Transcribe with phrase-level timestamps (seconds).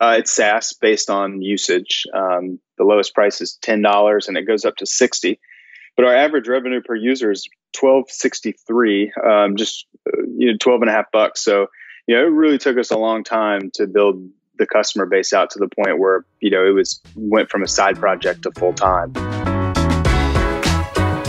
[0.00, 2.06] Uh, it's SaaS based on usage.
[2.14, 5.38] Um, the lowest price is ten dollars, and it goes up to sixty.
[5.96, 10.56] But our average revenue per user is twelve sixty three, um, just uh, you know
[10.58, 11.44] twelve and a half bucks.
[11.44, 11.66] So
[12.06, 14.26] you know it really took us a long time to build
[14.56, 17.68] the customer base out to the point where you know it was went from a
[17.68, 19.12] side project to full time.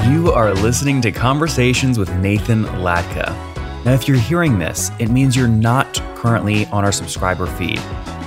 [0.10, 3.30] You are listening to Conversations with Nathan Latka.
[3.84, 7.82] Now, if you're hearing this, it means you're not currently on our subscriber feed.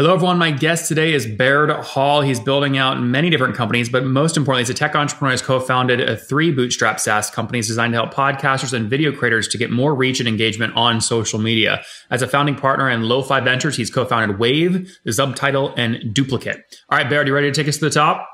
[0.00, 0.38] Hello, everyone.
[0.38, 2.20] My guest today is Baird Hall.
[2.20, 5.32] He's building out many different companies, but most importantly, he's a tech entrepreneur.
[5.32, 9.48] He's co founded uh, three bootstrap SaaS companies designed to help podcasters and video creators
[9.48, 11.82] to get more reach and engagement on social media.
[12.12, 16.62] As a founding partner in Lo-Fi Ventures, he's co founded Wavve, Subtitle, and Duplicate.
[16.90, 18.24] All right, Baird, you ready to take us to the top?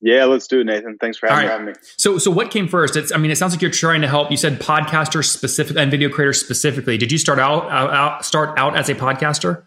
[0.00, 0.96] Yeah, let's do it, Nathan.
[0.98, 1.50] Thanks for having, right.
[1.52, 1.72] having, me.
[1.98, 2.96] So, so what came first?
[2.96, 4.30] It's, I mean, it sounds like you're trying to help.
[4.30, 6.96] You said podcasters specific and video creators specifically.
[6.96, 9.65] Did you start out, out start out as a podcaster?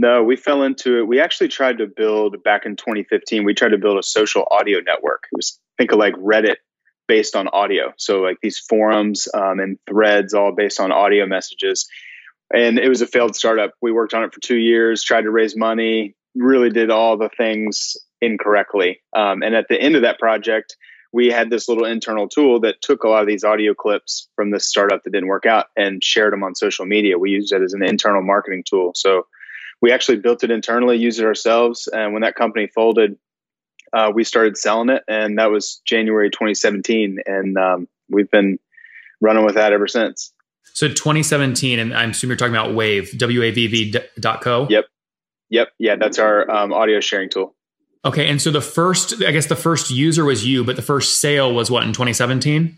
[0.00, 1.08] No, we fell into it.
[1.08, 3.42] We actually tried to build back in 2015.
[3.42, 5.24] We tried to build a social audio network.
[5.32, 6.58] It was think of like Reddit
[7.08, 7.92] based on audio.
[7.96, 11.88] So like these forums um, and threads all based on audio messages.
[12.54, 13.72] And it was a failed startup.
[13.82, 17.30] We worked on it for two years, tried to raise money, really did all the
[17.36, 19.00] things incorrectly.
[19.16, 20.76] Um, and at the end of that project,
[21.12, 24.52] we had this little internal tool that took a lot of these audio clips from
[24.52, 27.18] this startup that didn't work out and shared them on social media.
[27.18, 28.92] We used it as an internal marketing tool.
[28.94, 29.26] So
[29.80, 31.88] we actually built it internally, used it ourselves.
[31.88, 33.16] And when that company folded,
[33.92, 37.20] uh, we started selling it, and that was January 2017.
[37.26, 38.58] And um, we've been
[39.20, 40.32] running with that ever since.
[40.74, 44.66] So 2017, and I'm assuming you're talking about Wavve, W A V V dot co.
[44.68, 44.84] Yep,
[45.48, 45.96] yep, yeah.
[45.96, 47.54] That's our um, audio sharing tool.
[48.04, 51.20] Okay, and so the first, I guess, the first user was you, but the first
[51.20, 52.76] sale was what in 2017.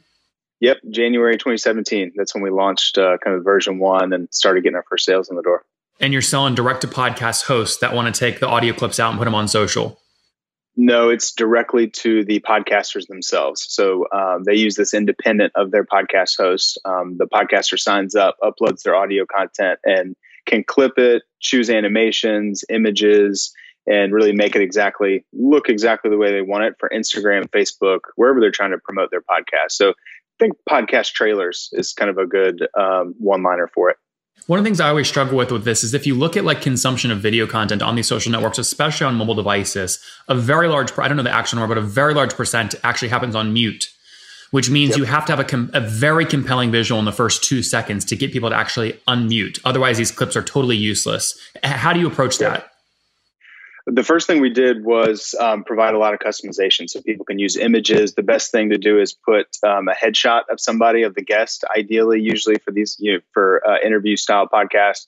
[0.60, 2.12] Yep, January 2017.
[2.16, 5.28] That's when we launched uh, kind of version one and started getting our first sales
[5.28, 5.64] in the door
[6.00, 9.10] and you're selling direct to podcast hosts that want to take the audio clips out
[9.10, 10.00] and put them on social?
[10.76, 13.66] No, it's directly to the podcasters themselves.
[13.68, 16.78] So um, they use this independent of their podcast host.
[16.84, 20.16] Um, the podcaster signs up, uploads their audio content, and
[20.46, 23.52] can clip it, choose animations, images,
[23.86, 28.00] and really make it exactly look exactly the way they want it for Instagram, Facebook,
[28.16, 29.72] wherever they're trying to promote their podcast.
[29.72, 29.94] So I
[30.38, 33.96] think podcast trailers is kind of a good um, one liner for it.
[34.46, 36.44] One of the things I always struggle with with this is if you look at
[36.44, 40.66] like consumption of video content on these social networks, especially on mobile devices, a very
[40.66, 43.52] large, I don't know the actual number, but a very large percent actually happens on
[43.52, 43.92] mute,
[44.50, 44.98] which means yep.
[44.98, 48.04] you have to have a, com- a very compelling visual in the first two seconds
[48.06, 49.60] to get people to actually unmute.
[49.64, 51.38] Otherwise, these clips are totally useless.
[51.62, 52.69] How do you approach that?
[53.86, 57.38] The first thing we did was um, provide a lot of customization so people can
[57.38, 58.14] use images.
[58.14, 61.64] The best thing to do is put um, a headshot of somebody of the guest,
[61.76, 65.06] ideally, usually for these you know, for uh, interview style podcasts,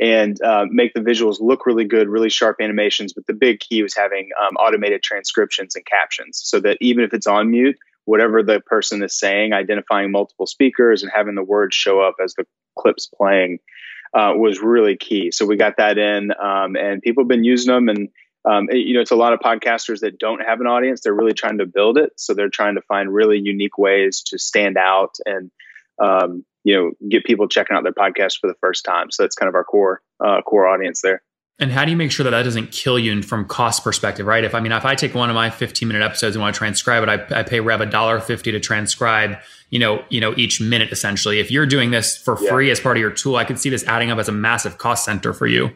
[0.00, 3.12] and uh, make the visuals look really good, really sharp animations.
[3.12, 7.12] But the big key was having um, automated transcriptions and captions, so that even if
[7.12, 7.76] it's on mute,
[8.06, 12.34] whatever the person is saying, identifying multiple speakers and having the words show up as
[12.34, 12.46] the
[12.78, 13.58] clips playing
[14.16, 15.30] uh, was really key.
[15.30, 17.88] So we got that in, um, and people have been using them.
[17.88, 18.08] And
[18.46, 21.02] um, it, you know, it's a lot of podcasters that don't have an audience.
[21.02, 24.38] They're really trying to build it, so they're trying to find really unique ways to
[24.38, 25.50] stand out and
[26.02, 29.10] um, you know get people checking out their podcast for the first time.
[29.10, 31.22] So that's kind of our core uh, core audience there.
[31.58, 34.44] And how do you make sure that that doesn't kill you from cost perspective, right?
[34.44, 36.58] If I mean, if I take one of my 15 minute episodes and want to
[36.58, 39.38] transcribe it, I, I pay Rev a dollar fifty to transcribe,
[39.70, 41.40] you know, you know, each minute essentially.
[41.40, 43.84] If you're doing this for free as part of your tool, I could see this
[43.84, 45.70] adding up as a massive cost center for you.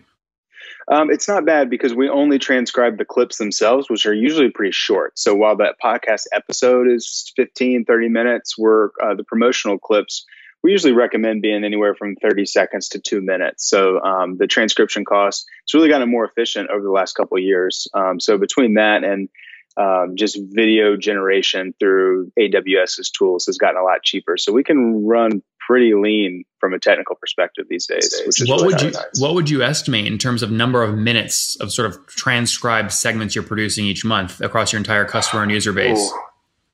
[0.90, 4.72] Um, it's not bad because we only transcribe the clips themselves, which are usually pretty
[4.72, 5.18] short.
[5.18, 10.26] So while that podcast episode is 15, 30 minutes, we're uh, the promotional clips
[10.62, 13.68] we usually recommend being anywhere from 30 seconds to two minutes.
[13.68, 17.42] So um, the transcription cost, it's really gotten more efficient over the last couple of
[17.42, 17.88] years.
[17.94, 19.28] Um, so between that and
[19.76, 24.36] um, just video generation through AWS's tools has gotten a lot cheaper.
[24.36, 28.20] So we can run pretty lean from a technical perspective these days.
[28.46, 29.20] what really would you nice.
[29.20, 33.34] What would you estimate in terms of number of minutes of sort of transcribed segments
[33.34, 36.12] you're producing each month across your entire customer and user base?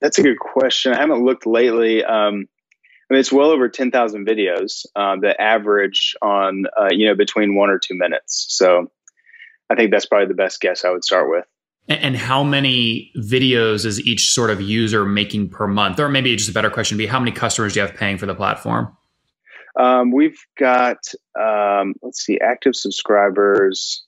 [0.00, 0.92] That's a good question.
[0.92, 2.04] I haven't looked lately.
[2.04, 2.48] Um,
[3.08, 7.54] I mean, it's well over 10,000 videos um, that average on, uh, you know, between
[7.54, 8.46] one or two minutes.
[8.48, 8.90] So
[9.70, 11.44] I think that's probably the best guess I would start with.
[11.88, 16.00] And how many videos is each sort of user making per month?
[16.00, 18.18] Or maybe just a better question would be how many customers do you have paying
[18.18, 18.96] for the platform?
[19.78, 20.96] Um, we've got,
[21.38, 24.04] um, let's see, active subscribers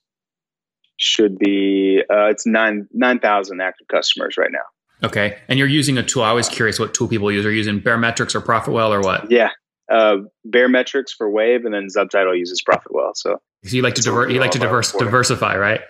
[0.97, 4.65] should be, uh, it's nine 9,000 active customers right now.
[5.03, 5.39] Okay.
[5.49, 6.23] And you're using a tool.
[6.23, 7.47] I was curious what tool people use.
[7.47, 9.31] Are using Baremetrics or Profitwell or what?
[9.31, 9.51] Yeah.
[9.91, 13.13] Uh, Baremetrics for Wavve and then Subtitle uses Profitwell.
[13.15, 15.81] So, so you like to diver- you like to diverse- diversify, right?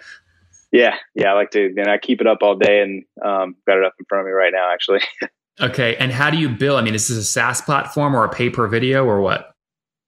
[0.70, 0.96] Yeah.
[1.14, 1.32] Yeah.
[1.32, 3.94] I like to, and I keep it up all day and um, got it up
[3.98, 5.00] in front of me right now, actually.
[5.60, 5.96] okay.
[5.96, 6.76] And how do you bill?
[6.76, 9.52] I mean, is this a SaaS platform or a pay per video or what?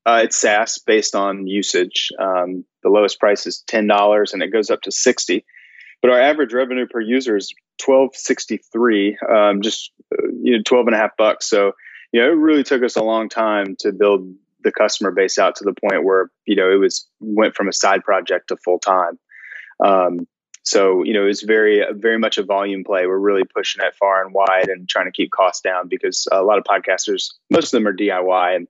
[0.07, 2.09] Uh, it's SaaS based on usage.
[2.19, 5.45] Um, the lowest price is $10 and it goes up to 60
[6.03, 7.53] but our average revenue per user is
[7.85, 11.49] 1263 um, just uh, you know 12 and a half bucks.
[11.49, 11.73] So
[12.13, 14.33] you know it really took us a long time to build
[14.63, 17.73] the customer base out to the point where you know it was went from a
[17.73, 19.19] side project to full time.
[19.85, 20.27] Um,
[20.63, 23.07] so you know it's very very much a volume play.
[23.07, 26.43] We're really pushing it far and wide and trying to keep costs down because a
[26.43, 28.69] lot of podcasters most of them are diy and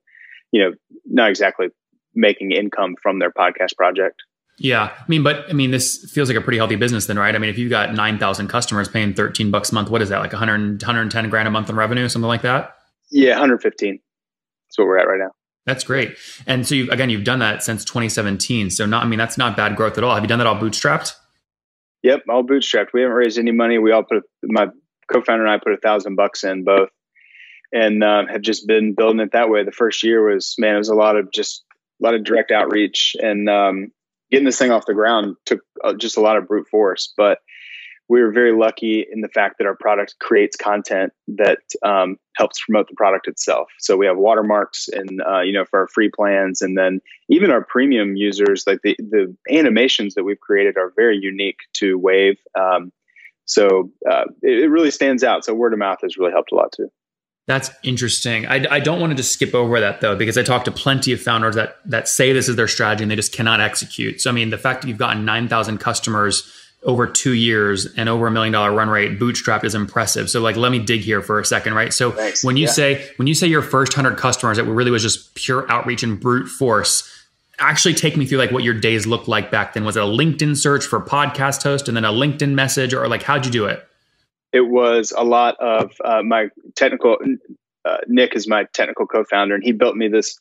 [0.51, 0.73] you know
[1.05, 1.67] not exactly
[2.13, 4.23] making income from their podcast project
[4.57, 4.91] yeah.
[4.97, 7.33] I mean, but I mean, this feels like a pretty healthy business then, right?
[7.35, 10.19] I mean, if you've got 9,000 customers paying 13 bucks a month, what is that?
[10.19, 12.75] Like 100, 110 grand a month in revenue, something like that?
[13.09, 13.99] Yeah, 115.
[14.67, 15.31] That's what we're at right now.
[15.65, 16.15] That's great.
[16.47, 18.69] And so you again, you've done that since 2017.
[18.69, 20.13] So not, I mean, that's not bad growth at all.
[20.13, 21.15] Have you done that all bootstrapped?
[22.03, 22.23] Yep.
[22.29, 22.87] All bootstrapped.
[22.93, 23.77] We haven't raised any money.
[23.77, 24.67] We all put, my
[25.11, 26.89] co-founder and I put a thousand bucks in both
[27.71, 29.63] and uh, have just been building it that way.
[29.63, 31.63] The first year was, man, it was a lot of just
[32.01, 33.91] a lot of direct outreach and, um,
[34.31, 37.39] getting this thing off the ground took uh, just a lot of brute force, but
[38.11, 42.61] we were very lucky in the fact that our product creates content that um, helps
[42.61, 43.69] promote the product itself.
[43.79, 46.99] So we have watermarks and uh, you know for our free plans, and then
[47.29, 51.97] even our premium users, like the the animations that we've created are very unique to
[51.99, 52.37] Wavve.
[52.59, 52.91] Um,
[53.45, 55.45] so uh, it, it really stands out.
[55.45, 56.89] So word of mouth has really helped a lot too.
[57.47, 58.45] That's interesting.
[58.45, 61.11] I, I don't want to just skip over that though, because I talk to plenty
[61.11, 64.21] of founders that that say this is their strategy and they just cannot execute.
[64.21, 66.49] So I mean, the fact that you've gotten nine thousand customers
[66.83, 70.29] over two years and over a million dollar run rate bootstrapped is impressive.
[70.29, 71.93] So like, let me dig here for a second, right?
[71.93, 72.43] So Thanks.
[72.43, 72.71] when you yeah.
[72.71, 76.19] say when you say your first hundred customers, that really was just pure outreach and
[76.19, 77.07] brute force.
[77.59, 79.83] Actually, take me through like what your days looked like back then.
[79.83, 83.23] Was it a LinkedIn search for podcast host and then a LinkedIn message, or like
[83.23, 83.85] how'd you do it?
[84.53, 87.17] It was a lot of uh, my technical.
[87.83, 90.37] Uh, Nick is my technical co-founder, and he built me this.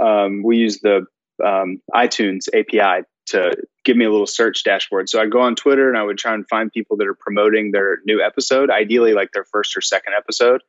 [0.00, 1.06] Um, we use the
[1.44, 5.08] um, iTunes API to give me a little search dashboard.
[5.08, 7.70] So I'd go on Twitter and I would try and find people that are promoting
[7.70, 10.62] their new episode, ideally like their first or second episode.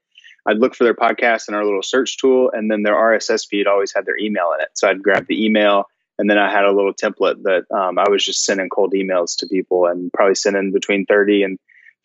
[0.45, 3.67] I'd look for their podcast in our little search tool, and then their RSS feed
[3.67, 4.69] always had their email in it.
[4.73, 5.85] So I'd grab the email,
[6.17, 9.37] and then I had a little template that um, I was just sending cold emails
[9.37, 11.59] to people, and probably sending between thirty and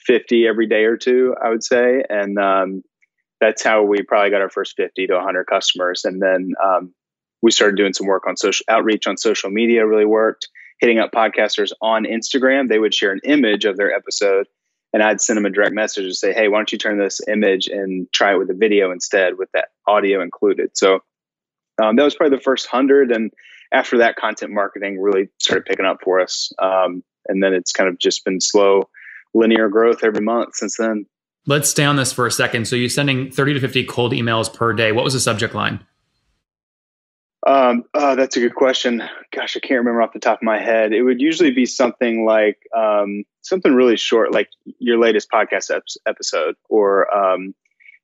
[0.07, 2.03] 50 every day or two, I would say.
[2.09, 2.83] And um,
[3.41, 6.05] that's how we probably got our first 50 to 100 customers.
[6.05, 6.95] And then um,
[7.43, 10.49] we started doing some work on social outreach on social media, really worked.
[10.81, 14.47] Hitting up podcasters on Instagram, they would share an image of their episode.
[14.93, 17.21] And I'd send them a direct message to say, hey, why don't you turn this
[17.27, 20.71] image and try it with a video instead with that audio included?
[20.75, 21.01] So
[21.83, 23.11] um, that was probably the first hundred.
[23.11, 23.33] And
[23.73, 26.53] after that, content marketing really started picking up for us.
[26.59, 28.89] Um, and then it's kind of just been slow
[29.37, 31.07] linear growth every month since then.
[31.47, 32.67] Let's stay on this for a second.
[32.67, 34.91] So you're sending 30 to 50 cold emails per day.
[34.93, 35.85] What was the subject line?
[37.47, 39.03] Um, oh, that's a good question.
[39.33, 40.93] Gosh, I can't remember off the top of my head.
[40.93, 44.49] It would usually be something like um, something really short, like
[44.81, 47.55] your latest podcast ep- episode, or um,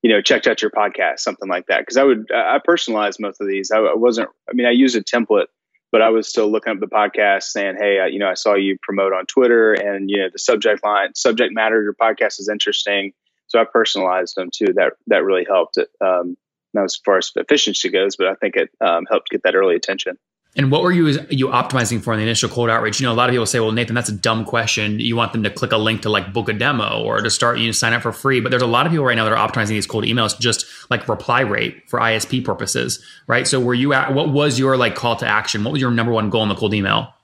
[0.03, 1.81] you know, checked out your podcast, something like that.
[1.81, 3.73] Because I would, I personalize most of these.
[3.73, 4.29] I, I wasn't.
[4.49, 5.47] I mean, I use a template
[5.93, 8.55] but I was still looking up the podcast saying, Hey, I, you know, I saw
[8.55, 12.49] you promote on Twitter and, you know, the subject line, subject matter your podcast is
[12.49, 13.13] interesting.
[13.47, 14.73] So I personalized them too.
[14.75, 15.91] That, that really helped it.
[16.01, 16.37] Um,
[16.75, 19.77] not as far as efficiency goes, but I think it um, helped get that early
[19.77, 20.17] attention.
[20.55, 23.01] And what were you you optimizing for in the initial cold outreach?
[23.01, 25.01] You know, a lot of people say, "Well, Nathan, that's a dumb question.
[25.01, 27.59] You want them to click a link to like book a demo or to start
[27.59, 29.33] you know, sign up for free." But there's a lot of people right now that
[29.33, 33.49] are optimizing these cold emails just like reply rate for ISP purposes, right?
[33.49, 35.65] So, were you at what was your like call to action?
[35.65, 37.15] What was your number one goal in the cold email?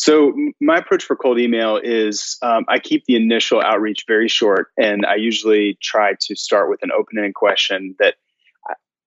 [0.00, 4.68] So my approach for cold email is um, I keep the initial outreach very short,
[4.78, 8.14] and I usually try to start with an open-ended question that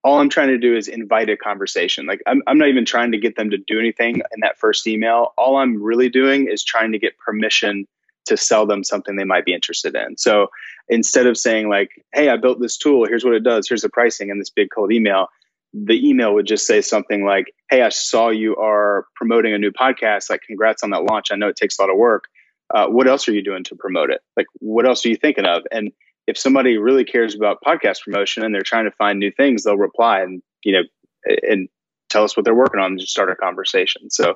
[0.04, 2.06] all I'm trying to do is invite a conversation.
[2.06, 4.86] Like I'm, I'm not even trying to get them to do anything in that first
[4.86, 5.34] email.
[5.38, 7.88] All I'm really doing is trying to get permission
[8.26, 10.18] to sell them something they might be interested in.
[10.18, 10.48] So
[10.90, 13.06] instead of saying like, "Hey, I built this tool.
[13.06, 13.68] Here's what it does.
[13.68, 15.28] Here's the pricing," in this big cold email,
[15.74, 19.72] the email would just say something like, "Hey, I saw you are promoting a new
[19.72, 20.30] podcast.
[20.30, 21.32] Like, congrats on that launch.
[21.32, 22.26] I know it takes a lot of work.
[22.74, 24.22] Uh, what else are you doing to promote it?
[24.38, 25.92] Like, what else are you thinking of?" And
[26.28, 29.78] if somebody really cares about podcast promotion and they're trying to find new things, they'll
[29.78, 30.84] reply and you know
[31.50, 31.70] and
[32.14, 34.10] tell us what they're working on and just start a conversation.
[34.12, 34.36] So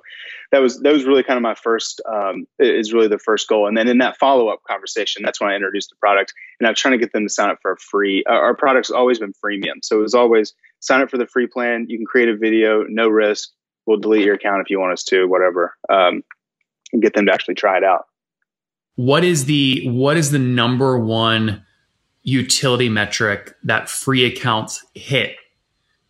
[0.52, 3.68] that was that was really kind of my first um, is really the first goal.
[3.68, 6.76] And then in that follow up conversation, that's when I introduced the product and I'm
[6.76, 8.24] trying to get them to sign up for a free.
[8.28, 11.48] Uh, our product's always been freemium, so it was always sign up for the free
[11.48, 11.86] plan.
[11.88, 13.50] You can create a video, no risk.
[13.86, 16.24] We'll delete your account if you want us to, whatever, um,
[16.92, 18.06] and get them to actually try it out.
[18.96, 21.64] What is the what is the number one
[22.28, 25.38] utility metric that free accounts hit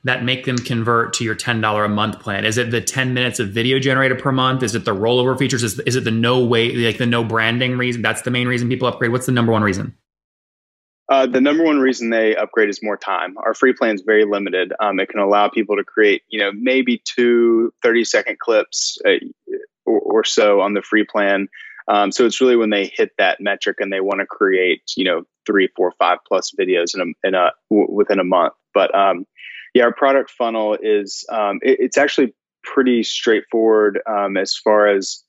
[0.03, 2.43] that make them convert to your $10 a month plan?
[2.43, 4.63] Is it the 10 minutes of video generated per month?
[4.63, 5.63] Is it the rollover features?
[5.63, 8.01] Is, is it the no way, like the no branding reason?
[8.01, 9.11] That's the main reason people upgrade.
[9.11, 9.95] What's the number one reason?
[11.07, 13.37] Uh, the number one reason they upgrade is more time.
[13.37, 14.73] Our free plan is very limited.
[14.79, 19.11] Um, it can allow people to create, you know, maybe two 30 second clips uh,
[19.85, 21.47] or, or, so on the free plan.
[21.87, 25.05] Um, so it's really when they hit that metric and they want to create, you
[25.05, 28.53] know, three, four, five plus videos in a, in a w- within a month.
[28.73, 29.25] But um,
[29.73, 35.23] yeah, our product funnel is um, it, it's actually pretty straightforward um, as far as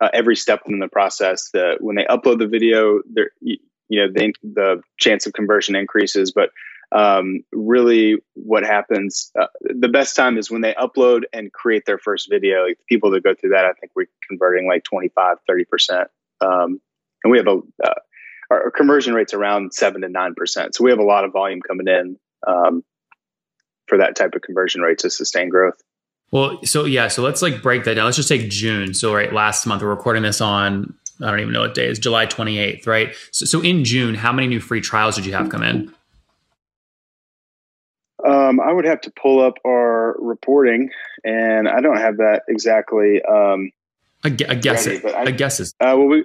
[0.00, 1.50] uh, every step in the process.
[1.52, 3.00] The when they upload the video,
[3.40, 6.50] you, you know the the chance of conversion increases, but
[6.92, 11.98] um, really what happens uh, the best time is when they upload and create their
[11.98, 12.64] first video.
[12.64, 16.06] Like people that go through that i think we're converting like 25 30%
[16.40, 16.80] um,
[17.22, 17.94] and we have a uh,
[18.50, 21.88] our, conversion rate's around 7 to 9% so we have a lot of volume coming
[21.88, 22.84] in um,
[23.86, 25.80] for that type of conversion rate to sustain growth.
[26.30, 28.04] Well so yeah so let's like break that down.
[28.06, 28.94] Let's just take june.
[28.94, 31.98] So right last month we're recording this on i don't even know what day is
[31.98, 33.14] july 28th right?
[33.30, 35.92] So, so in june how many new free trials did you have come in
[38.26, 40.90] um, I would have to pull up our reporting,
[41.24, 43.22] and I don't have that exactly.
[43.22, 43.70] Um,
[44.24, 45.14] I, I guess ready, it.
[45.14, 45.74] I, I, guess it's.
[45.80, 46.24] Uh, well, we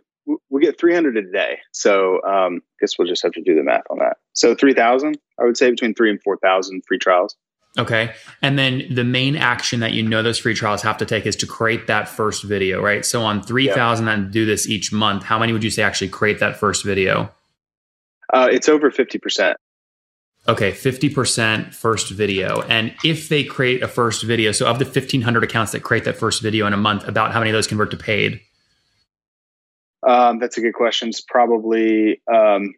[0.50, 3.64] we get 300 a day, so um, I guess we'll just have to do the
[3.64, 4.18] math on that.
[4.34, 7.36] So 3,000, I would say between three and 4,000 free trials.
[7.78, 8.14] Okay.
[8.42, 11.36] And then the main action that you know those free trials have to take is
[11.38, 13.06] to create that first video, right?
[13.06, 14.16] So on 3,000 yep.
[14.18, 17.30] and do this each month, how many would you say actually create that first video?
[18.34, 19.56] Uh, it's over 50%.
[20.50, 22.64] Okay, 50% first video.
[22.64, 26.18] And if they create a first video, so of the 1,500 accounts that create that
[26.18, 28.42] first video in a month, about how many of those convert to paid?
[30.08, 31.10] Um, that's a good question.
[31.10, 32.74] It's probably um,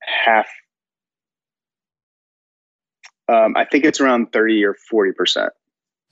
[0.00, 0.48] half.
[3.28, 5.50] Um, I think it's around 30 or 40%.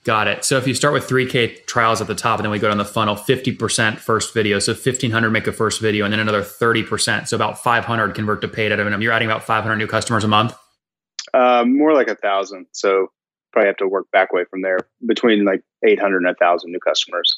[0.06, 0.44] Got it.
[0.44, 2.78] So if you start with 3K trials at the top and then we go down
[2.78, 4.60] the funnel, 50% first video.
[4.60, 7.26] So 1500 make a first video and then another 30%.
[7.26, 9.02] So about 500 convert to paid out of them.
[9.02, 10.56] You're adding about 500 new customers a month?
[11.34, 12.66] Uh, more like a thousand.
[12.70, 13.08] So
[13.52, 16.78] probably have to work back way from there between like 800 and a thousand new
[16.78, 17.36] customers.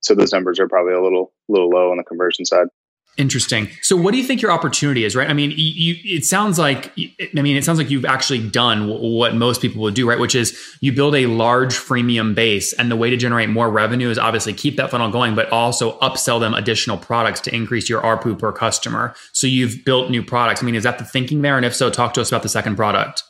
[0.00, 2.68] So those numbers are probably a little, little low on the conversion side.
[3.16, 3.70] Interesting.
[3.80, 5.16] So, what do you think your opportunity is?
[5.16, 5.28] Right.
[5.28, 9.34] I mean, you, it sounds like, I mean, it sounds like you've actually done what
[9.34, 10.18] most people would do, right?
[10.18, 14.10] Which is you build a large freemium base, and the way to generate more revenue
[14.10, 18.02] is obviously keep that funnel going, but also upsell them additional products to increase your
[18.02, 19.14] ARPU per customer.
[19.32, 20.62] So, you've built new products.
[20.62, 21.56] I mean, is that the thinking there?
[21.56, 23.22] And if so, talk to us about the second product.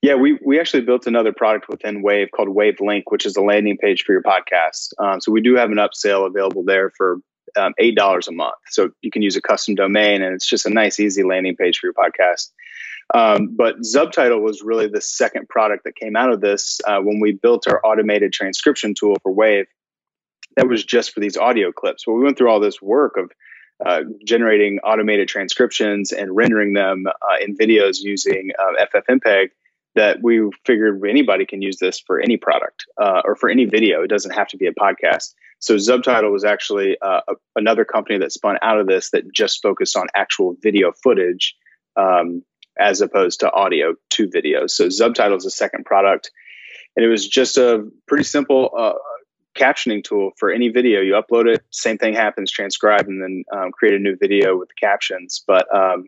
[0.00, 3.42] Yeah, we we actually built another product within Wavve called Wavve Link, which is a
[3.42, 4.92] landing page for your podcast.
[4.98, 7.18] Um, so we do have an upsell available there for
[7.56, 8.56] um, eight dollars a month.
[8.68, 11.78] So you can use a custom domain, and it's just a nice, easy landing page
[11.78, 12.50] for your podcast.
[13.14, 17.20] Um, but Subtitle was really the second product that came out of this uh, when
[17.20, 19.66] we built our automated transcription tool for Wavve.
[20.56, 22.06] That was just for these audio clips.
[22.06, 23.30] Well, we went through all this work of
[23.84, 29.50] uh, generating automated transcriptions and rendering them uh, in videos using uh, FFmpeg
[29.96, 34.02] that we figured anybody can use this for any product uh, or for any video.
[34.02, 35.34] It doesn't have to be a podcast.
[35.58, 39.62] So Subtitle was actually uh, a, another company that spun out of this that just
[39.62, 41.56] focused on actual video footage
[41.96, 42.44] um,
[42.78, 44.66] as opposed to audio to video.
[44.66, 46.30] So Subtitle is a second product.
[46.94, 48.92] and it was just a pretty simple uh,
[49.58, 51.00] captioning tool for any video.
[51.00, 54.68] You upload it, same thing happens, transcribe, and then um, create a new video with
[54.68, 55.42] the captions.
[55.46, 56.04] But um,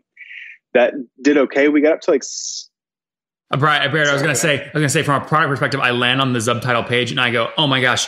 [0.75, 1.69] that did okay.
[1.69, 2.23] We got up to like.
[3.51, 5.79] Uh, Brad, Brad, I was gonna say, I was gonna say, from a product perspective,
[5.79, 8.07] I land on the subtitle page and I go, "Oh my gosh,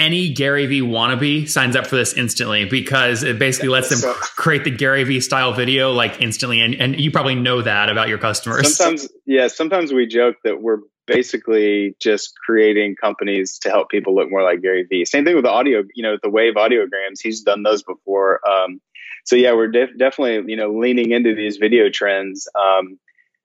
[0.00, 4.14] any Gary Vee wannabe signs up for this instantly because it basically lets them so,
[4.14, 6.60] create the Gary Vee style video like instantly.
[6.62, 8.76] And, and you probably know that about your customers.
[8.76, 14.30] Sometimes, yeah, sometimes we joke that we're basically just creating companies to help people look
[14.30, 15.04] more like Gary Vee.
[15.04, 17.20] Same thing with the audio, you know, the wave audiograms.
[17.22, 18.40] He's done those before.
[18.48, 18.80] Um,
[19.26, 22.48] so yeah, we're def- definitely, you know, leaning into these video trends.
[22.58, 22.98] Um,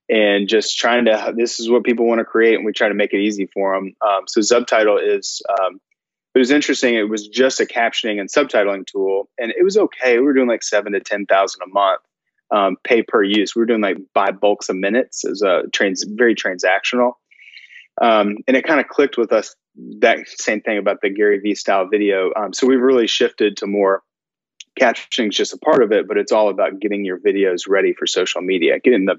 [0.10, 2.94] and just trying to this is what people want to create and we try to
[2.94, 5.80] make it easy for them um, so subtitle is um,
[6.36, 6.96] it was interesting.
[6.96, 10.20] It was just a captioning and subtitling tool, and it was okay.
[10.20, 12.02] We were doing like seven to ten thousand a month,
[12.52, 13.56] um, pay per use.
[13.56, 17.14] We were doing like buy bulks of minutes as a trans, very transactional,
[18.02, 19.56] um, and it kind of clicked with us.
[20.00, 22.32] That same thing about the Gary Vee style video.
[22.36, 24.04] Um, so we've really shifted to more
[24.80, 27.94] captioning is just a part of it, but it's all about getting your videos ready
[27.94, 29.16] for social media, getting the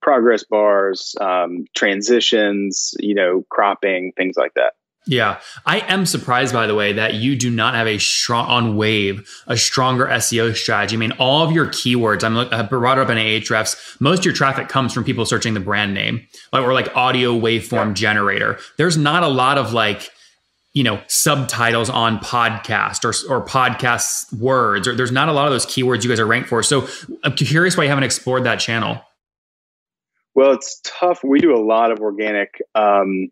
[0.00, 4.72] progress bars, um, transitions, you know, cropping, things like that.
[5.06, 8.74] Yeah, I am surprised by the way that you do not have a strong on
[8.76, 10.94] Wavve a stronger SEO strategy.
[10.94, 12.22] I mean, all of your keywords.
[12.22, 13.98] I'm I brought it up in Ahrefs.
[14.00, 17.32] Most of your traffic comes from people searching the brand name, like or like audio
[17.32, 17.94] waveform yeah.
[17.94, 18.58] generator.
[18.76, 20.10] There's not a lot of like
[20.74, 24.86] you know subtitles on podcast or or podcast words.
[24.86, 26.62] Or there's not a lot of those keywords you guys are ranked for.
[26.62, 26.86] So
[27.24, 29.00] I'm curious why you haven't explored that channel.
[30.34, 31.22] Well, it's tough.
[31.24, 32.62] We do a lot of organic.
[32.74, 33.28] Um,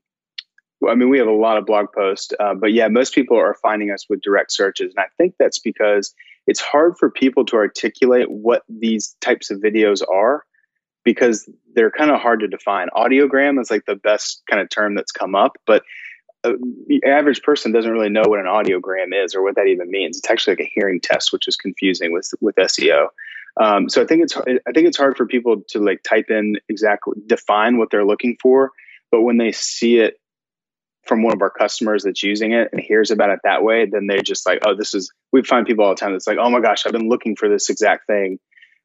[0.88, 3.55] I mean, we have a lot of blog posts, uh, but yeah, most people are
[3.55, 4.95] finding us with direct searches.
[4.97, 6.14] And I think that's because
[6.47, 10.45] it's hard for people to articulate what these types of videos are
[11.05, 12.88] because they're kind of hard to define.
[12.95, 15.83] Audiogram is like the best kind of term that's come up, but
[16.45, 16.52] uh,
[16.87, 20.19] the average person doesn't really know what an audiogram is or what that even means.
[20.19, 23.09] It's actually like a hearing test, which is confusing with with SEO.
[23.60, 26.56] Um, so I think it's I think it's hard for people to like type in
[26.68, 28.70] exactly define what they're looking for,
[29.10, 30.14] but when they see it
[31.08, 34.06] from one of our customers that's using it and hears about it that way, then
[34.06, 36.50] they're just like, oh, this is, we find people all the time that's like, oh
[36.50, 38.38] my gosh, I've been looking for this exact thing.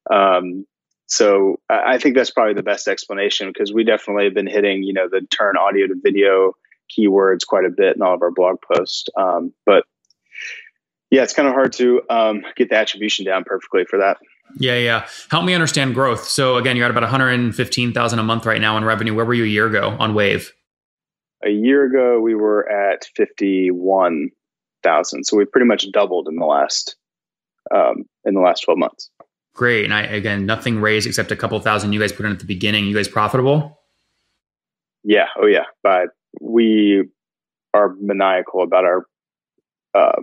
[0.09, 0.65] Um,
[1.05, 4.93] so I think that's probably the best explanation because we definitely have been hitting, you
[4.93, 6.53] know, the turn audio to video
[6.97, 9.09] keywords quite a bit in all of our blog posts.
[9.17, 9.83] Um, but
[11.13, 14.17] yeah, it's kind of hard to um, get the attribution down perfectly for that.
[14.58, 15.08] Yeah, yeah.
[15.30, 16.28] Help me understand growth.
[16.28, 19.13] So again, you're at about 115,000 a month right now in revenue.
[19.13, 20.52] Where were you a year ago on Wavve?
[21.45, 25.23] a year ago we were at 51,000.
[25.23, 26.95] So we pretty much doubled in the last
[27.73, 29.10] um, in the last 12 months.
[29.54, 29.86] Great.
[29.86, 32.45] And I again nothing raised except a couple thousand you guys put in at the
[32.45, 32.86] beginning.
[32.86, 33.80] You guys profitable?
[35.04, 35.28] Yeah.
[35.39, 35.65] Oh yeah.
[35.82, 36.10] But
[36.41, 37.10] we
[37.73, 39.06] are maniacal about our
[39.93, 40.21] uh,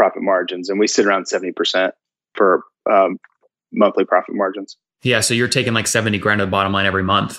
[0.00, 1.92] profit margins and we sit around 70%
[2.34, 3.18] for um,
[3.72, 4.76] monthly profit margins.
[5.02, 7.38] Yeah, so you're taking like 70 grand to the bottom line every month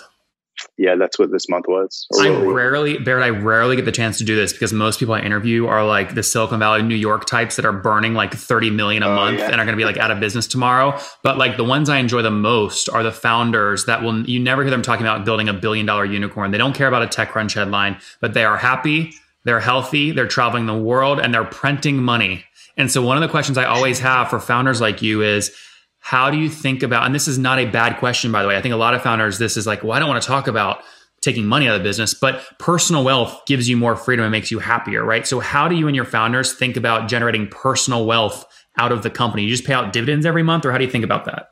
[0.78, 2.08] yeah, that's what this month was.
[2.20, 5.22] I rarely, Barrett, I rarely get the chance to do this because most people I
[5.22, 9.04] interview are like the Silicon Valley, New York types that are burning like 30 million
[9.04, 9.46] a oh, month yeah.
[9.46, 11.00] and are going to be like out of business tomorrow.
[11.24, 14.64] But like the ones I enjoy the most are the founders that will, you never
[14.64, 16.52] hear them talking about building a billion dollar unicorn.
[16.52, 20.66] They don't care about a TechCrunch headline, but they are happy, they're healthy, they're traveling
[20.66, 22.46] the world, and they're printing money.
[22.78, 25.56] And so one of the questions I always have for founders like you is,
[26.00, 28.58] how do you think about, and this is not a bad question, by the way.
[28.58, 30.48] I think a lot of founders, this is like, well, I don't want to talk
[30.48, 30.84] about
[31.22, 34.52] taking money out of the business, but personal wealth gives you more freedom and makes
[34.52, 35.26] you happier, right?
[35.26, 38.46] So, how do you and your founders think about generating personal wealth
[38.78, 39.44] out of the company?
[39.44, 41.50] You just pay out dividends every month, or how do you think about that?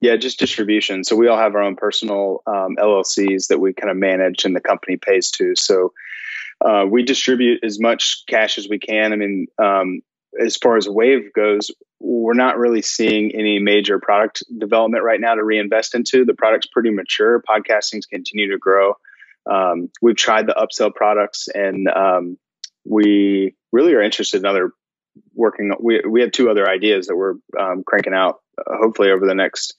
[0.00, 1.04] Yeah, just distribution.
[1.04, 4.54] So, we all have our own personal um, LLCs that we kind of manage and
[4.54, 5.54] the company pays to.
[5.56, 5.92] So,
[6.64, 9.12] uh, we distribute as much cash as we can.
[9.12, 10.00] I mean, um,
[10.40, 11.70] as far as Wavve goes,
[12.00, 16.24] we're not really seeing any major product development right now to reinvest into.
[16.24, 17.42] The product's pretty mature.
[17.48, 18.94] Podcasting's continue to grow.
[19.50, 22.38] Um, we've tried the upsell products, and um,
[22.84, 24.72] we really are interested in other
[25.34, 25.72] working.
[25.80, 29.34] We we have two other ideas that we're um, cranking out, uh, hopefully over the
[29.34, 29.74] next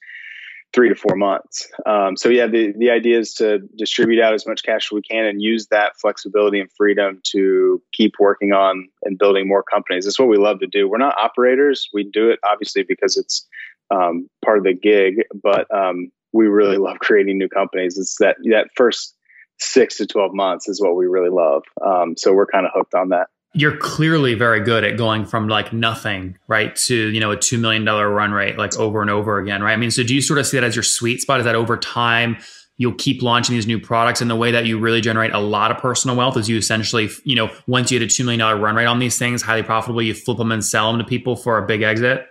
[0.76, 1.68] three to four months.
[1.86, 5.02] Um, so yeah, the, the idea is to distribute out as much cash as we
[5.02, 10.06] can and use that flexibility and freedom to keep working on and building more companies.
[10.06, 10.90] It's what we love to do.
[10.90, 11.90] We're not operators.
[11.94, 13.48] We do it obviously because it's
[13.90, 17.98] um, part of the gig, but um, we really love creating new companies.
[17.98, 19.16] It's that that first
[19.60, 21.64] six to twelve months is what we really love.
[21.86, 25.48] Um, so we're kind of hooked on that you're clearly very good at going from
[25.48, 29.40] like nothing right to you know a $2 million run rate like over and over
[29.40, 29.74] again right?
[29.74, 31.40] I mean so do you sort of see that as your sweet spot?
[31.40, 32.38] Is that over time
[32.78, 35.72] you'll keep launching these new products and the way that you really generate a lot
[35.72, 36.36] of personal wealth?
[36.36, 39.18] Is you essentially you know once you hit a $2 million run rate on these
[39.18, 42.28] things highly profitable you flip them and sell them to people for a big exit?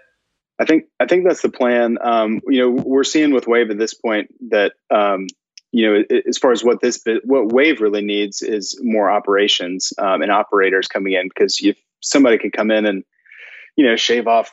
[0.61, 1.97] I think i think that's the plan.
[2.03, 5.27] Um, you know we're seeing with wave at this point that um,
[5.75, 10.23] you know as far as what this what wave really needs is more operations um,
[10.23, 13.03] and operators coming in because if somebody can come in and
[13.77, 14.53] you know shave off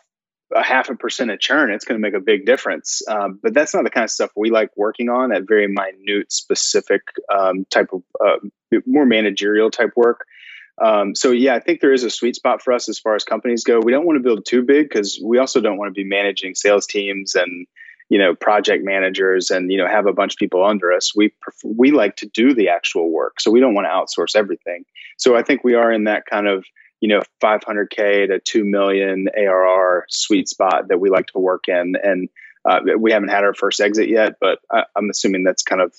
[0.53, 3.01] a half a percent of churn, it's going to make a big difference.
[3.07, 5.29] Um, but that's not the kind of stuff we like working on.
[5.29, 7.01] That very minute, specific
[7.33, 10.25] um, type of uh, more managerial type work.
[10.83, 13.23] Um, so yeah, I think there is a sweet spot for us as far as
[13.23, 13.79] companies go.
[13.79, 16.55] We don't want to build too big because we also don't want to be managing
[16.55, 17.67] sales teams and
[18.11, 21.15] you know project managers and you know have a bunch of people under us.
[21.15, 24.35] We prefer, we like to do the actual work, so we don't want to outsource
[24.35, 24.83] everything.
[25.17, 26.65] So I think we are in that kind of
[26.99, 31.93] you know 500k to 2 million ARR sweet spot that we like to work in,
[32.03, 32.27] and
[32.69, 35.95] uh, we haven't had our first exit yet, but I, am assuming that's kind of,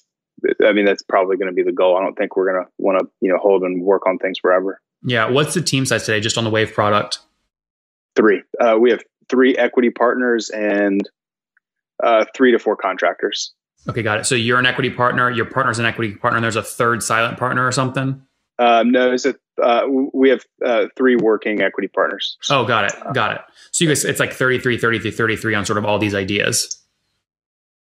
[0.64, 1.96] I mean, that's probably going to be the goal.
[1.96, 4.38] I don't think we're going to want to you know hold and work on things
[4.38, 4.82] forever.
[5.02, 7.20] Yeah, what's the team size today, just on the Wavve product?
[8.14, 8.42] Three.
[8.60, 11.08] Uh, we have three equity partners and
[12.02, 13.52] uh, three to four contractors.
[13.88, 14.26] Okay, got it.
[14.26, 15.30] So you're an equity partner.
[15.30, 18.22] Your partner's an equity partner, and there's a third silent partner or something.
[18.58, 22.36] Um, no, it's a, uh, we have uh, three working equity partners.
[22.48, 23.14] Oh, got it.
[23.14, 23.40] Got it.
[23.72, 26.78] So you guys, it's like 33, 33, 33 on sort of all these ideas.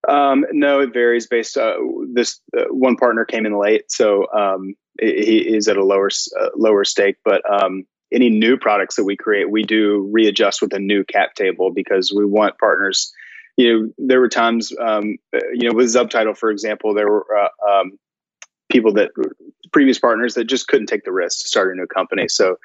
[0.09, 1.57] Um, no, it varies based.
[1.57, 1.77] Uh,
[2.12, 6.48] this uh, one partner came in late, so um, he is at a lower uh,
[6.57, 7.16] lower stake.
[7.24, 11.35] But um, any new products that we create, we do readjust with a new cap
[11.35, 13.12] table because we want partners.
[13.57, 17.27] You know, there were times, um, uh, you know, with Subtitle, for example, there were
[17.37, 17.99] uh, um,
[18.71, 19.11] people that
[19.73, 22.29] previous partners that just couldn't take the risk to start a new company.
[22.29, 22.57] So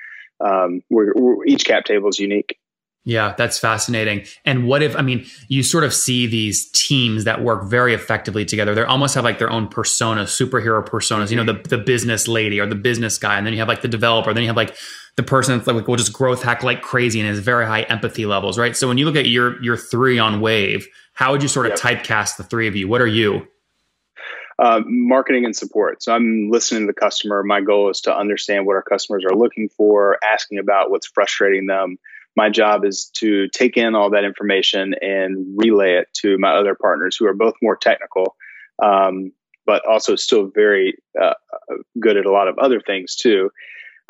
[0.44, 2.59] um, we're, we're, each cap table is unique.
[3.06, 4.26] Yeah, that's fascinating.
[4.46, 8.46] And what if, I mean, you sort of see these teams that work very effectively
[8.46, 8.76] together.
[8.76, 12.60] They almost have like their own persona, superhero personas, you know, the, the business lady
[12.60, 13.38] or the business guy.
[13.38, 14.34] And then you have like the developer.
[14.34, 14.76] Then you have like
[15.16, 18.26] the person that's like, will just growth hack like crazy and has very high empathy
[18.26, 18.76] levels, right?
[18.76, 20.84] So when you look at your, your three on Wavve,
[21.14, 22.04] how would you sort of yep.
[22.04, 22.88] typecast the three of you?
[22.88, 23.48] What are you?
[24.62, 26.04] Uh, marketing and support.
[26.04, 27.44] So I'm listening to the customer.
[27.44, 31.66] My goal is to understand what our customers are looking for, asking about what's frustrating
[31.66, 31.98] them.
[32.36, 36.76] My job is to take in all that information and relay it to my other
[36.76, 38.36] partners who are both more technical,
[38.84, 39.32] um,
[39.66, 41.34] but also still very uh,
[42.00, 43.50] good at a lot of other things too.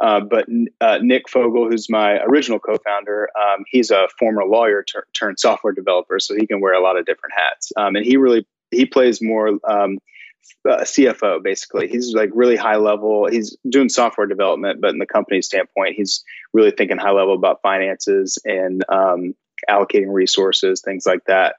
[0.02, 0.46] Uh, but
[0.80, 6.20] uh, Nick Fogel, who's my original co-founder, um, he's a former lawyer turned software developer,
[6.20, 7.72] so he can wear a lot of different hats.
[7.76, 9.98] Um, and he really he plays more um,
[10.68, 11.88] uh, CFO basically.
[11.88, 13.28] He's like really high level.
[13.28, 17.62] He's doing software development, but in the company standpoint, he's really thinking high level about
[17.62, 19.36] finances and um,
[19.70, 21.56] allocating resources, things like that.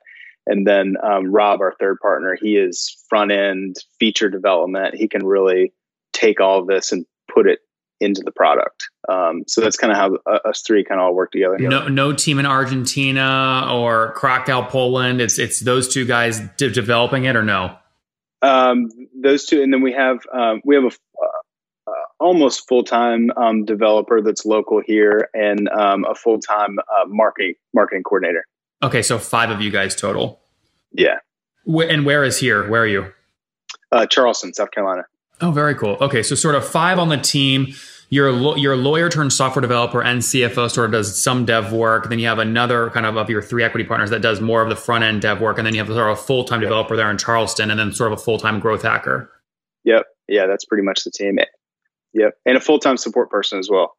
[0.46, 4.94] And then um, Rob, our third partner, he is front end feature development.
[4.94, 5.72] He can really
[6.12, 7.60] take all of this and put it
[8.00, 8.88] into the product.
[9.08, 11.58] Um, so that's kind of how uh, us three kind of all work together.
[11.58, 15.20] No, no team in Argentina or Krakow, Poland.
[15.20, 17.76] It's it's those two guys de- developing it, or no?
[18.42, 18.88] Um,
[19.20, 23.30] those two, and then we have um, we have a uh, uh, almost full time
[23.36, 28.44] um, developer that's local here, and um, a full time uh, marketing marketing coordinator.
[28.82, 30.40] Okay, so five of you guys total.
[30.92, 31.18] Yeah.
[31.66, 32.68] and where is here?
[32.68, 33.12] Where are you?
[33.92, 35.02] Uh, Charleston, South Carolina.
[35.40, 35.96] Oh, very cool.
[36.00, 37.74] Okay, so sort of five on the team
[38.10, 41.44] you're a, lo- you're a lawyer turned software developer and CFO sort of does some
[41.44, 42.08] dev work.
[42.08, 44.68] Then you have another kind of of your three equity partners that does more of
[44.68, 45.58] the front end dev work.
[45.58, 47.92] And then you have sort of a full time developer there in Charleston and then
[47.92, 49.30] sort of a full time growth hacker.
[49.84, 50.06] Yep.
[50.28, 51.38] Yeah, that's pretty much the team.
[52.12, 52.34] Yep.
[52.44, 53.96] And a full time support person as well.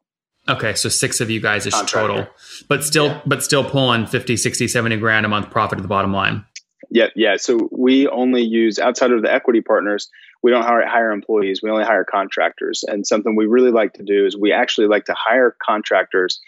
[0.48, 2.26] Okay, so six of you guys is total,
[2.68, 3.20] but still, yeah.
[3.24, 6.44] but still pulling 50, 60, 70 grand a month profit at the bottom line.
[6.90, 7.36] Yeah, yeah.
[7.36, 10.08] So we only use outside of the equity partners,
[10.42, 11.62] we don't hire, hire employees.
[11.62, 12.84] We only hire contractors.
[12.86, 16.40] And something we really like to do is we actually like to hire contractors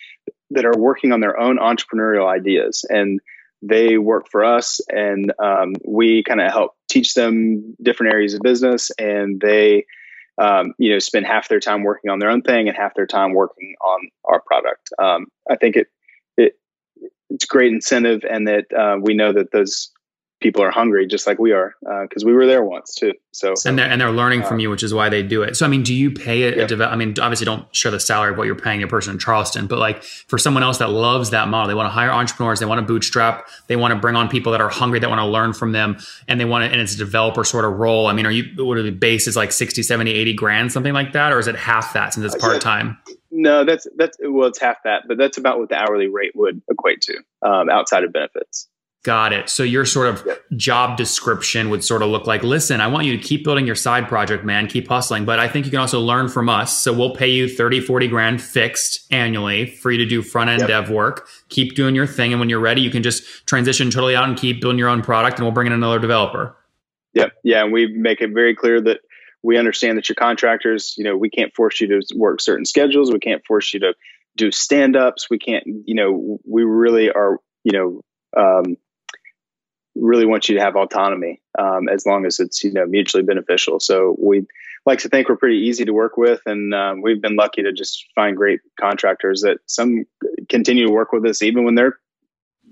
[0.50, 3.20] that are working on their own entrepreneurial ideas and
[3.62, 8.40] they work for us and um, we kind of help teach them different areas of
[8.42, 9.86] business and they
[10.36, 13.06] um, you know spend half their time working on their own thing and half their
[13.06, 15.86] time working on our product um, i think it,
[16.36, 16.58] it
[17.30, 19.90] it's great incentive and that uh, we know that those
[20.44, 23.54] people are hungry just like we are because uh, we were there once too so.
[23.64, 25.56] And they're, and they're learning uh, from you which is why they do it.
[25.56, 26.62] So i mean do you pay a, yeah.
[26.62, 29.14] a dev- i mean obviously don't share the salary of what you're paying a person
[29.14, 32.10] in charleston but like for someone else that loves that model they want to hire
[32.10, 35.08] entrepreneurs they want to bootstrap they want to bring on people that are hungry that
[35.08, 35.96] want to learn from them
[36.28, 38.06] and they want to and it's a developer sort of role.
[38.06, 40.92] I mean are you what are the base is like 60 70 80 grand something
[40.92, 42.98] like that or is it half that since it's part-time?
[43.30, 46.60] No that's that's well it's half that but that's about what the hourly rate would
[46.70, 48.68] equate to um, outside of benefits
[49.04, 49.50] Got it.
[49.50, 50.44] So your sort of Yep.
[50.56, 53.74] job description would sort of look like, listen, I want you to keep building your
[53.74, 56.76] side project, man, keep hustling, but I think you can also learn from us.
[56.78, 60.60] So we'll pay you 30, 40 grand fixed annually for you to do front end
[60.60, 60.68] Yep.
[60.68, 61.28] dev work.
[61.50, 62.32] Keep doing your thing.
[62.32, 65.02] And when you're ready, you can just transition totally out and keep building your own
[65.02, 66.56] product and we'll bring in another developer.
[67.12, 67.32] Yep.
[67.44, 69.00] Yeah, and we make it very clear that
[69.42, 70.94] we understand that you're contractors.
[70.96, 73.12] You know, we can't force you to work certain schedules.
[73.12, 73.94] We can't force you to
[74.34, 75.28] do stand ups.
[75.28, 75.64] We can't.
[75.66, 77.38] You know, we really are.
[77.62, 78.00] You know,
[78.36, 78.76] um,
[79.94, 83.80] really want you to have autonomy um, as long as it's you know mutually beneficial.
[83.80, 84.46] So we
[84.86, 87.72] like to think we're pretty easy to work with, and um, we've been lucky to
[87.72, 90.04] just find great contractors that some
[90.48, 91.98] continue to work with us even when they're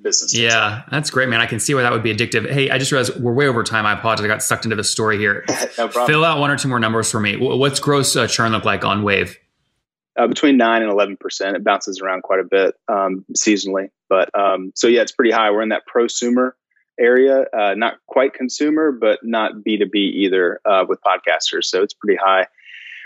[0.02, 0.38] businesses.
[0.38, 1.40] Yeah, that's great, man.
[1.40, 2.50] I can see why that would be addictive.
[2.50, 3.86] Hey, I just realized we're way over time.
[3.86, 4.24] I apologize.
[4.24, 5.44] I got sucked into the story here.
[5.78, 6.06] no problem.
[6.06, 7.36] Fill out one or two more numbers for me.
[7.36, 9.36] What's gross uh, churn look like on Wavve?
[10.16, 11.56] uh, between nine and eleven percent.
[11.56, 15.50] It bounces around quite a bit um, seasonally, but um, so yeah, it's pretty high.
[15.50, 16.52] We're in that prosumer
[16.98, 21.64] area, uh, not quite consumer, but not B two B either uh, with podcasters.
[21.64, 22.46] So it's pretty high.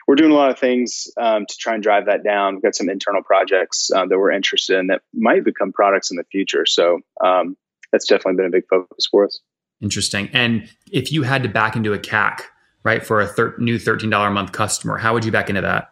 [0.07, 2.55] We're doing a lot of things um, to try and drive that down.
[2.55, 6.17] We've got some internal projects uh, that we're interested in that might become products in
[6.17, 6.65] the future.
[6.65, 7.57] So um,
[7.91, 9.41] that's definitely been a big focus for us.
[9.81, 10.31] Interesting.
[10.33, 12.43] And if you had to back into a CAC,
[12.85, 15.91] right, for a thir- new $13 a month customer, how would you back into that?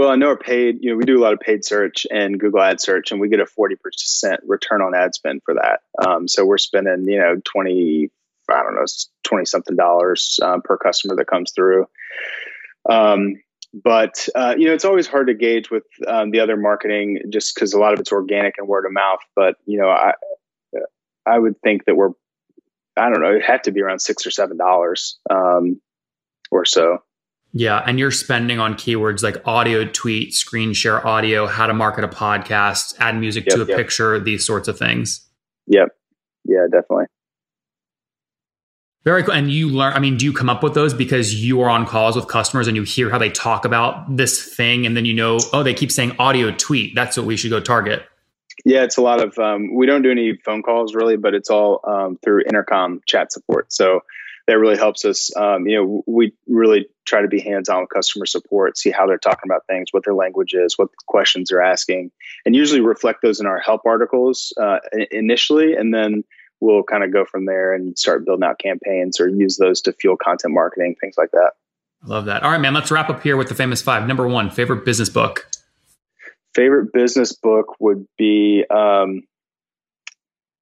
[0.00, 2.40] Well, I know our paid, you know, we do a lot of paid search and
[2.40, 5.80] Google ad search, and we get a 40% return on ad spend for that.
[6.02, 8.08] Um, so we're spending, you know, 20,
[8.48, 8.86] I don't know,
[9.24, 11.86] 20 something dollars um, per customer that comes through.
[12.88, 13.42] Um,
[13.74, 17.54] but, uh, you know, it's always hard to gauge with um, the other marketing just
[17.54, 19.20] because a lot of it's organic and word of mouth.
[19.36, 20.14] But, you know, I,
[21.26, 22.12] I would think that we're,
[22.96, 25.78] I don't know, it had to be around six or seven dollars um,
[26.50, 27.02] or so.
[27.52, 27.82] Yeah.
[27.84, 32.08] And you're spending on keywords like audio tweet, screen share audio, how to market a
[32.08, 33.76] podcast, add music to a Yep, yep.
[33.76, 35.26] picture, these sorts of things.
[35.66, 35.88] Yep.
[36.44, 37.06] Yeah, definitely.
[39.02, 39.32] Very cool.
[39.32, 41.86] And you learn, I mean, do you come up with those because you are on
[41.86, 45.14] calls with customers and you hear how they talk about this thing and then you
[45.14, 46.94] know, oh, they keep saying audio tweet.
[46.94, 48.04] That's what we should go target.
[48.66, 49.38] Yeah, it's a lot of.
[49.38, 53.32] Um, we don't do any phone calls really, but it's all um, through intercom chat
[53.32, 53.72] support.
[53.72, 54.00] So
[54.50, 55.34] that really helps us.
[55.36, 59.06] Um, you know, we really try to be hands on with customer support, see how
[59.06, 62.10] they're talking about things, what their language is, what questions they're asking,
[62.44, 64.78] and usually reflect those in our help articles uh,
[65.12, 66.24] initially, and then
[66.58, 69.92] we'll kind of go from there and start building out campaigns or use those to
[69.92, 71.52] fuel content marketing, things like that.
[72.02, 72.42] I love that.
[72.42, 74.08] All right, man, let's wrap up here with the famous five.
[74.08, 75.48] Number one, favorite business book.
[76.56, 79.22] favorite business book would be um,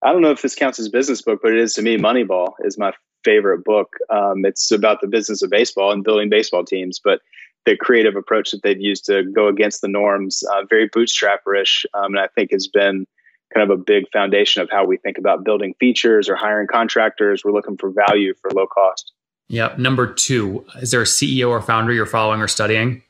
[0.03, 1.96] I don't know if this counts as business book, but it is to me.
[1.96, 2.92] Moneyball is my
[3.24, 3.96] favorite book.
[4.11, 7.20] Um, it's about the business of baseball and building baseball teams, but
[7.66, 12.14] the creative approach that they've used to go against the norms, uh, very bootstrapperish, um,
[12.14, 13.07] and I think has been
[13.54, 17.44] kind of a big foundation of how we think about building features or hiring contractors.
[17.44, 19.12] We're looking for value for low cost.
[19.48, 19.78] Yep.
[19.78, 23.02] Number two, is there a CEO or founder you're following or studying?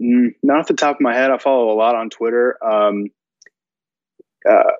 [0.00, 1.30] Mm, not off the top of my head.
[1.30, 2.62] I follow a lot on Twitter.
[2.64, 3.10] Um,
[4.48, 4.72] uh,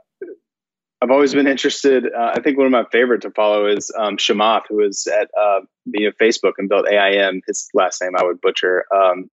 [1.02, 2.06] I've always been interested.
[2.06, 5.28] Uh, I think one of my favorite to follow is um, Chamath, who is at
[5.38, 7.42] uh, you know, Facebook and built AIM.
[7.46, 8.84] His last name I would butcher.
[8.94, 9.30] Um,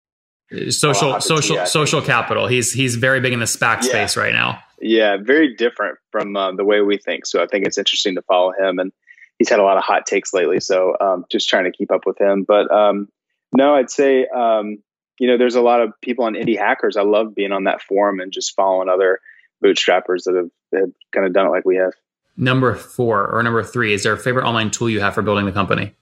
[0.70, 2.46] Social, social, yeah, I think- social capital.
[2.48, 3.82] He's he's very big in the SPAC Yeah.
[3.90, 4.60] space right now.
[4.82, 7.26] yeah, very different from uh, the way we think.
[7.26, 8.92] So I think it's interesting to follow him, and
[9.40, 10.60] he's had a lot of hot takes lately.
[10.60, 12.44] So um, just trying to keep up with him.
[12.48, 13.08] But um,
[13.56, 14.78] no, I'd say um,
[15.18, 16.98] you know there's a lot of people on indie hackers.
[16.98, 19.22] I love being on that forum and just following other
[19.64, 21.94] bootstrappers that have, have kind of done it like we have.
[22.36, 25.46] Number four or number three, is there a favorite online tool you have for building
[25.46, 25.94] the company?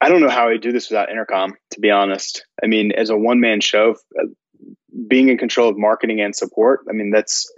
[0.00, 2.44] I don't know how I do this without intercom, to be honest.
[2.62, 3.96] I mean, as a one man show,
[5.08, 7.50] being in control of marketing and support, I mean, that's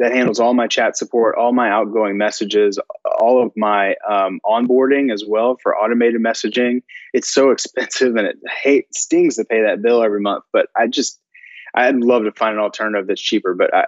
[0.00, 2.78] that handles all my chat support, all my outgoing messages,
[3.18, 6.82] all of my um, onboarding as well for automated messaging.
[7.12, 10.44] It's so expensive and it hate stings to pay that bill every month.
[10.52, 11.20] But I just,
[11.74, 13.86] I'd love to find an alternative that's cheaper, but I,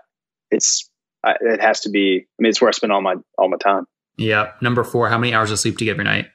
[0.50, 0.88] it's,
[1.24, 2.26] I, it has to be.
[2.26, 3.86] I mean, it's where I spend all my all my time.
[4.16, 4.52] Yeah.
[4.60, 6.26] Number four, how many hours of sleep do you get every night?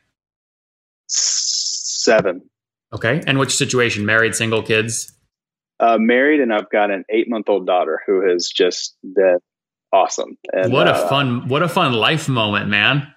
[1.07, 2.49] Seven.
[2.93, 3.21] Okay.
[3.27, 4.05] And which situation?
[4.05, 5.17] Married, single, kids?
[5.79, 9.39] uh, married and I've got an eight month old daughter who has just been
[9.93, 10.37] awesome.
[10.51, 13.13] And what a uh, fun, what a fun life moment, man.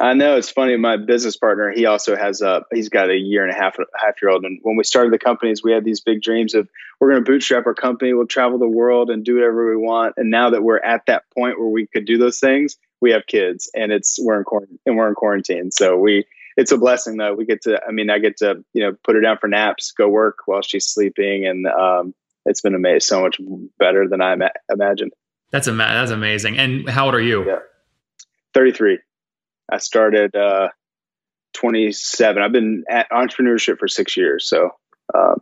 [0.00, 0.76] I know it's funny.
[0.76, 4.20] My business partner, he also has a, he's got a year and a half, half
[4.20, 4.44] year old.
[4.44, 7.30] And when we started the companies, we had these big dreams of we're going to
[7.30, 8.12] bootstrap our company.
[8.12, 10.14] We'll travel the world and do whatever we want.
[10.16, 13.26] And now that we're at that point where we could do those things, we have
[13.26, 15.70] kids and it's, we're in quarantine and we're in quarantine.
[15.70, 16.24] So we,
[16.56, 17.34] it's a blessing though.
[17.34, 19.92] We get to, I mean, I get to, you know, put her down for naps,
[19.92, 21.46] go work while she's sleeping.
[21.46, 22.14] And, um,
[22.46, 23.00] it's been amazing.
[23.00, 23.40] So much
[23.78, 24.36] better than I
[24.70, 25.12] imagined.
[25.50, 26.58] That's, ama- that's amazing.
[26.58, 27.46] And how old are you?
[27.46, 27.58] Yeah.
[28.54, 28.98] 33.
[29.70, 30.68] I started, uh,
[31.54, 32.42] 27.
[32.42, 34.48] I've been at entrepreneurship for six years.
[34.48, 34.70] So,
[35.14, 35.38] um,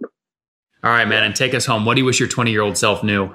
[0.84, 1.22] all right, man.
[1.22, 1.84] And take us home.
[1.84, 3.34] What do you wish your 20 year old self knew?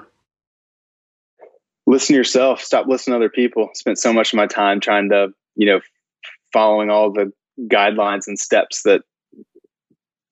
[1.86, 2.60] Listen to yourself.
[2.60, 3.70] Stop listening to other people.
[3.74, 5.80] Spent so much of my time trying to, you know,
[6.52, 9.00] following all the guidelines and steps that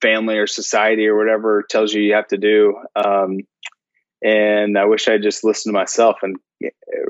[0.02, 2.78] family or society or whatever tells you you have to do.
[2.94, 3.38] Um,
[4.22, 6.36] and I wish I just listened to myself and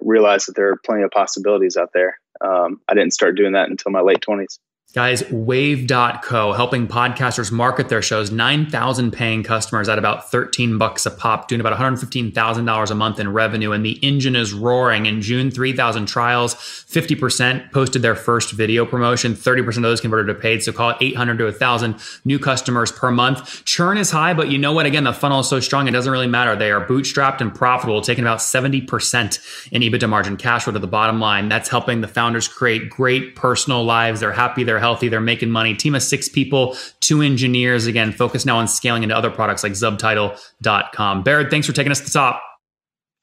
[0.00, 2.18] realized that there are plenty of possibilities out there.
[2.40, 4.58] Um, I didn't start doing that until my late 20s.
[4.96, 11.10] Guys, wavve.co helping podcasters market their shows, 9,000 paying customers at about 13 bucks a
[11.10, 13.72] pop, doing about $115,000 a month in revenue.
[13.72, 15.04] And the engine is roaring.
[15.04, 20.40] In June, 3,000 trials, 50% posted their first video promotion, 30% of those converted to
[20.40, 20.62] paid.
[20.62, 23.66] So call it 800 to 1,000 new customers per month.
[23.66, 24.86] Churn is high, but you know what?
[24.86, 26.56] Again, the funnel is so strong, it doesn't really matter.
[26.56, 30.86] They are bootstrapped and profitable, taking about 70% in EBITDA margin, cash flow to the
[30.86, 31.50] bottom line.
[31.50, 34.20] That's helping the founders create great personal lives.
[34.20, 35.74] They're happy, they're healthy, they're making money.
[35.74, 37.86] Team of six people, two engineers.
[37.86, 41.22] Again, focus now on scaling into other products like Zubtitle.com.
[41.24, 42.40] Baird, thanks for taking us to the top.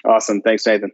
[0.05, 0.41] Awesome.
[0.41, 0.91] Thanks, Nathan.